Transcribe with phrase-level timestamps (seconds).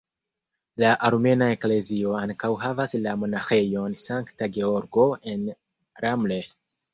[0.83, 5.47] La Armena Eklezio ankaŭ havas la monaĥejon Sankta Georgo en
[6.07, 6.51] Ramleh.